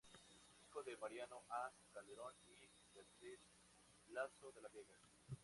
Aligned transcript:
Hijo 0.63 0.81
de 0.81 0.97
Mariano 0.97 1.43
A. 1.47 1.71
Calderón 1.93 2.33
y 2.47 2.53
de 2.65 2.71
Beatriz 2.91 3.39
Lazo 4.07 4.51
de 4.51 4.61
la 4.63 4.69
Vega. 4.69 4.97